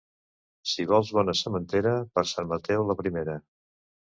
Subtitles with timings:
[0.69, 3.37] Si vols bona sementera, per Sant Mateu la primera.